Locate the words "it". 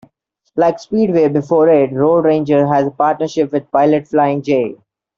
1.69-1.93